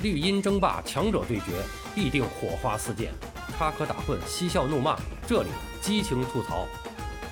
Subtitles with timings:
[0.00, 1.46] 绿茵争霸，强者对决，
[1.92, 3.10] 必定火花四溅，
[3.56, 5.48] 插科打诨，嬉笑怒骂，这里
[5.80, 6.68] 激情吐槽。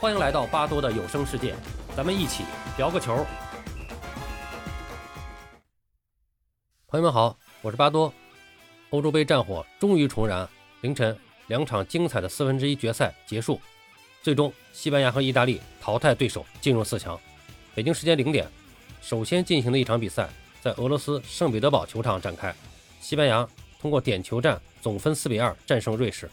[0.00, 1.54] 欢迎来到巴多的有声世界，
[1.96, 2.42] 咱们一起
[2.76, 3.24] 聊个球。
[6.88, 8.12] 朋友们好，我是巴多。
[8.90, 10.48] 欧洲杯战火终于重燃，
[10.80, 13.60] 凌晨两场精彩的四分之一决赛结束，
[14.22, 17.16] 最终西班牙和意大利淘汰对手进入四强。
[17.76, 18.48] 北京时间零点，
[19.00, 20.28] 首先进行的一场比赛。
[20.66, 22.52] 在俄罗斯圣彼得堡球场展开，
[23.00, 23.48] 西班牙
[23.80, 26.28] 通过点球战总分四比二战胜瑞士，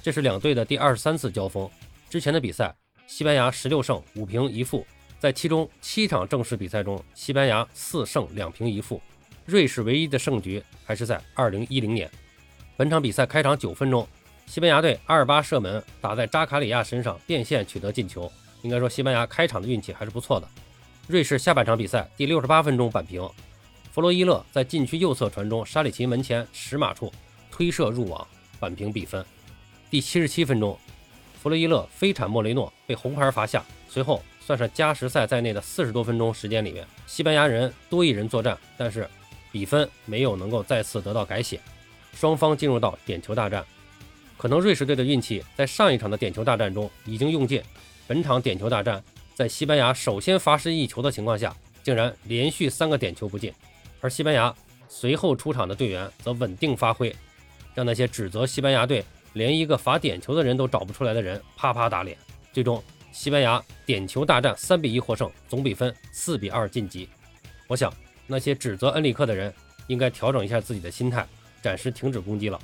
[0.00, 1.68] 这是两队的第二十三次交锋。
[2.08, 2.72] 之前的比赛，
[3.08, 4.86] 西班牙十六胜五平一负，
[5.18, 9.02] 在其中七场正式比赛中，西班牙四胜两平一负。
[9.44, 12.08] 瑞士唯一的胜局还是在二零一零年。
[12.76, 14.06] 本场比赛开场九分钟，
[14.46, 18.30] 西班牙队阿尔巴射门打在扎卡里亚身上变线取得进球，
[18.62, 20.48] 应该说西班牙开场的运气还是不错的。
[21.08, 23.28] 瑞士下半场比赛第六十八分钟扳平。
[23.94, 27.12] 弗洛伊勒在禁区右侧传中，沙里奇门前十码处
[27.48, 28.26] 推射入网，
[28.58, 29.24] 扳平比分。
[29.88, 30.76] 第七十七分钟，
[31.40, 33.64] 弗洛伊勒飞铲莫雷诺被红牌罚下。
[33.88, 39.08] 随后，算上加时赛在内的四十多分钟时间里面，西班牙人多一人作战，但是
[39.52, 41.60] 比分没有能够再次得到改写，
[42.14, 43.64] 双方进入到点球大战。
[44.36, 47.62] 可能瑞士队的运气在上一场的点球大战中已经用尽，
[48.08, 49.00] 本场点球大战
[49.36, 53.52] 在西班牙首先罚失一球的情况下，竟然连续三个点球不进。
[54.04, 54.54] 而西班牙
[54.86, 57.10] 随后出场的队员则稳定发挥，
[57.74, 59.02] 让那些指责西班牙队
[59.32, 62.14] 连一个罚点球的人都找不出来的人啪啪打脸。
[62.52, 67.08] 最终，西班牙点球大战三比一获胜，总比分四比二晋级。
[67.66, 67.90] 我想，
[68.26, 69.50] 那些指责恩里克的人
[69.86, 71.26] 应该调整一下自己的心态，
[71.62, 72.60] 暂时停止攻击了。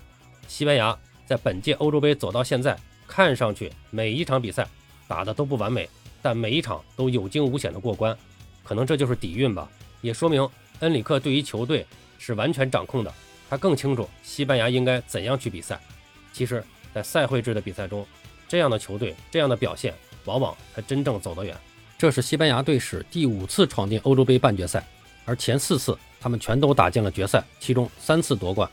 [0.46, 4.68] 西班牙在本届欧洲杯走到现在，看上去每一场比赛
[5.08, 5.88] 打的都不完美，
[6.20, 8.14] 但每一场都有惊无险的过关，
[8.62, 9.66] 可能这就是底蕴吧，
[10.02, 10.46] 也说明。
[10.80, 11.86] 恩里克对于球队
[12.18, 13.12] 是完全掌控的，
[13.48, 15.80] 他更清楚西班牙应该怎样去比赛。
[16.32, 16.62] 其实，
[16.94, 18.06] 在赛会制的比赛中，
[18.48, 21.56] 这样的球队这样的表现，往往才真正走得远。
[21.98, 24.82] 这是西班牙队史第五次闯进欧洲杯半决赛，
[25.26, 28.68] 而前四次他们全都打进了决赛，其中三次夺冠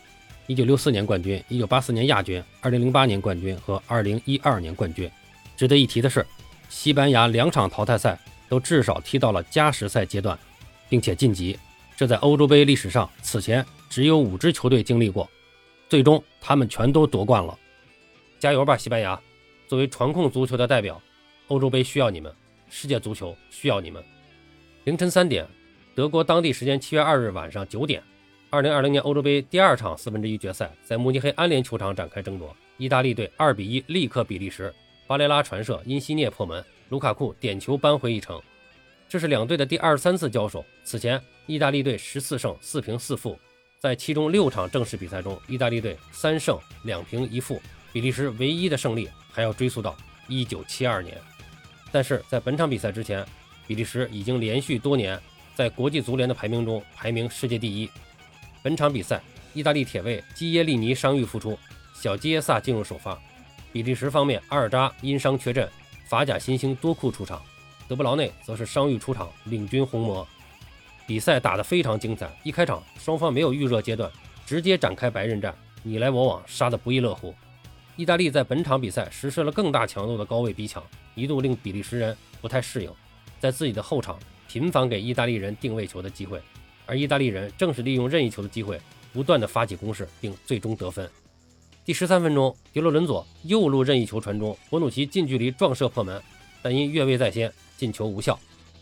[0.48, 5.12] ：1964年冠军、1984年亚军、2008年冠军和2012年冠军。
[5.58, 6.26] 值得一提的是，
[6.70, 10.38] 西班牙两场淘汰赛都至少踢到了加时赛阶段，
[10.88, 11.58] 并且晋级。
[11.98, 15.28] 这在欧洲杯历史上，此前只有五支球队经历过，
[15.90, 17.58] 最终他们全都夺冠了。
[18.38, 19.20] 加油吧，西班牙！
[19.68, 21.02] 作为传控足球的代表，
[21.48, 22.32] 欧洲杯需要你们，
[22.70, 24.04] 世界足球需要你们。
[24.84, 25.44] 凌晨三点，
[25.96, 28.04] 德国当地时间七月二日晚上九点，
[28.52, 32.56] 二零二零年欧洲杯第二场四分之一决赛在慕尼黑安联球场展开争夺。
[32.78, 34.72] 意大利队二比一力克比利时，
[35.08, 38.40] 巴雷拉传射，因西涅破门，卢卡库点球扳回一城。
[39.10, 40.64] 这是两队的第二十三次交手。
[40.84, 43.40] 此前，意大利队十四胜四平四负，
[43.80, 47.62] 在其中六场正式比赛中，意大利队三胜两平一负。
[47.94, 49.96] 比利时唯一的胜利还要追溯到
[50.28, 51.18] 一九七二年。
[51.90, 53.26] 但是在本场比赛之前，
[53.66, 55.18] 比利时已经连续多年
[55.56, 57.90] 在国际足联的排名中排名世界第一。
[58.62, 61.58] 本场比赛，意大利铁卫基耶利尼伤愈复出，
[61.94, 63.18] 小基耶萨进入首发。
[63.72, 65.68] 比利时方面，阿尔扎因伤缺阵，
[66.10, 67.42] 法甲新星多库出场。
[67.88, 70.28] 德布劳内则是伤愈出场，领军红魔。
[71.08, 74.12] 比赛打得非常精彩，一开场双方没有预热阶段，
[74.46, 77.34] 直接展开白刃战，你来我往，杀得不亦乐乎。
[77.96, 80.84] 意大利在本场比赛实施了更大强度的高位逼抢，
[81.16, 82.92] 一度令比利时人不太适应，
[83.40, 84.20] 在自己的后场
[84.50, 86.42] 频繁给意大利人定位球的机会，
[86.86, 88.78] 而意大利人正是利用任意球的机会，
[89.14, 91.10] 不断的发起攻势，并最终得分。
[91.86, 96.22] 第十三分钟，迪洛伦佐右路任意球传中，博努奇近距离撞射破门，
[96.62, 97.50] 但因越位在先。
[97.78, 98.38] 进球无效。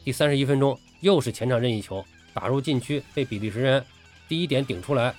[0.05, 2.03] 第三十一分钟，又是前场任意球
[2.35, 3.83] 打入禁区，被比利时人
[4.27, 5.15] 第一点顶出来。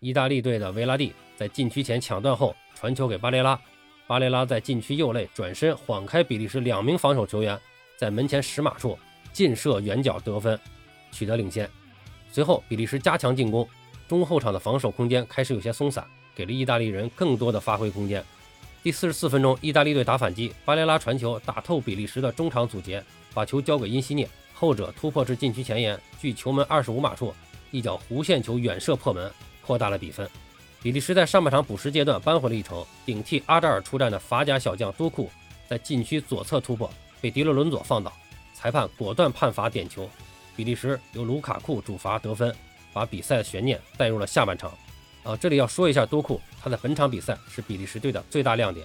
[0.00, 3.58] 意大利队的维拉蒂在禁区前抢断后传球给巴雷拉，
[4.06, 7.58] 巴雷拉在禁区右肋转身晃开比利时两名防守球员，
[7.96, 8.98] 在门前十码处
[9.32, 10.60] 劲射远角得分，
[11.10, 11.68] 取得领先。
[12.30, 13.66] 随后比利时加强进攻，
[14.06, 16.04] 中后场的防守空间开始有些松散，
[16.34, 18.22] 给了意大利人更多的发挥空间。
[18.82, 23.02] 第四十四分钟，意大利队打反击，巴雷拉传球打透比利时的中场阻截。
[23.34, 24.28] 把球交给因西涅，
[24.60, 27.32] 后者突破至禁区前沿，距球门二十五码处
[27.70, 29.30] 一脚弧线球远射破门，
[29.64, 30.28] 扩大了比分。
[30.82, 35.30] 比利时在上半场补时阶段扳回了一城，顶替阿扎尔出战的法甲小将多库
[35.68, 36.90] 在禁区左侧突破，
[37.20, 38.12] 被迪洛伦佐放倒，
[38.52, 40.10] 裁判果断判罚点球。
[40.56, 42.52] 比利时由卢卡库主罚得分，
[42.92, 44.72] 把比赛的悬念带入了下半场。
[45.22, 48.84] 啊，这里要说一下多库，他在本场比赛是比利时队的最大亮点。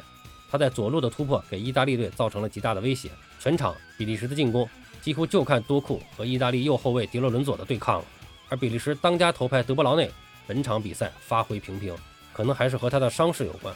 [0.52, 3.10] 他在左路的突破给意大利队造成了极大的威胁，
[3.40, 4.70] 全场比利时的进攻
[5.04, 8.06] 几乎就看多库和意大利右后卫迪洛伦佐的对抗了。
[8.48, 10.10] 而比利时当家头牌德布劳内
[10.48, 11.94] 本场比赛发挥平平，
[12.32, 13.76] 可能还是和他的伤势有关。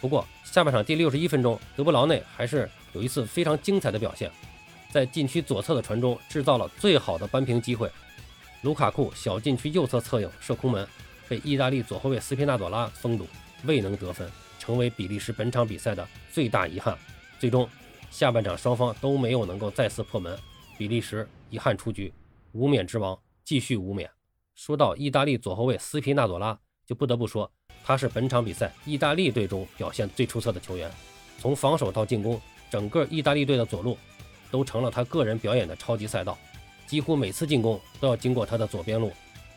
[0.00, 4.30] 不过下半场第六十一分钟，德布劳内还是有一次非常精彩的表现，
[4.92, 7.90] 在禁区左侧的传中制造了最好的扳平机会。
[8.62, 10.86] 卢卡库小禁区右侧侧影射空门，
[11.28, 13.26] 被意大利左后卫斯皮纳佐拉封堵，
[13.64, 16.96] 未能得分，成为比利时本场比赛的最大遗憾。
[17.38, 17.68] 最终，
[18.10, 20.38] 下半场双方都没有能够再次破门，
[20.78, 22.12] 比利时遗憾出局，
[22.52, 24.10] 无冕之王继续无冕。
[24.54, 27.50] 说到意大利左后卫斯皮纳佐拉，就不得不说
[27.84, 30.90] 他是本场比赛意大利队中表现最出色的球员。
[31.38, 33.98] 从防守到进攻，整个意大利队的左路
[34.50, 36.38] 都成了他个人表演的超级赛道。
[36.86, 39.12] 几乎每次进攻都要经过他的左边路，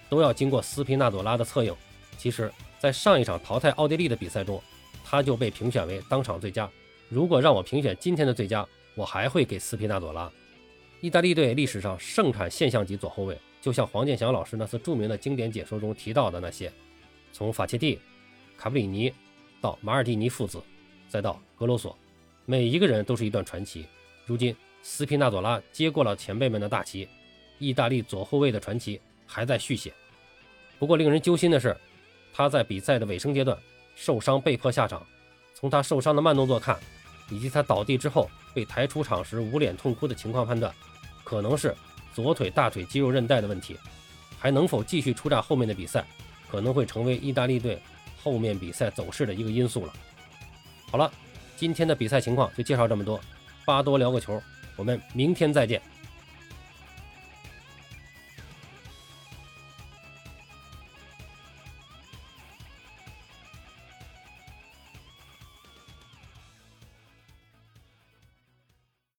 [0.10, 1.74] 都要经过斯皮纳佐拉的侧应。
[2.18, 4.62] 其实，在上一场淘汰奥地利的比赛中，
[5.06, 6.70] 他就被评选为当场最佳。
[7.10, 10.32] 如果让我评选今天的最佳，我还会给斯皮纳佐拉。
[11.02, 16.72] 意大利队历史上盛产现象级左后卫，就像黄健翔老师那次著名的经典解说中提到的那些，
[17.34, 18.00] 从法切蒂、
[18.56, 19.12] 卡布里尼
[19.60, 20.62] 到马尔蒂尼父子，
[21.08, 21.98] 再到格罗索，
[22.46, 23.88] 每一个人都是一段传奇。
[24.26, 27.08] 如今，斯皮纳佐拉接过了前辈们的大旗。
[27.58, 29.92] 意大利左后卫的传奇还在续写，
[30.78, 31.76] 不过令人揪心的是，
[32.32, 33.58] 他在比赛的尾声阶段
[33.96, 35.06] 受伤被迫下场。
[35.54, 36.80] 从他受伤的慢动作看，
[37.30, 40.74] 以及他倒地之后被抬出场时捂脸痛哭的情况判断，
[41.24, 41.76] 可能是
[42.14, 43.78] 左腿大腿肌肉韧带的问题。
[44.42, 46.06] 还能否继续出战后面的比赛，
[46.50, 47.78] 可能会成为意大利队
[48.24, 49.94] 后面比赛走势的一个因素了。
[50.90, 51.12] 好了，
[51.58, 53.20] 今天的比赛情况就介绍这么多，
[53.66, 54.42] 巴多聊个球，
[54.78, 55.82] 我们明天再见。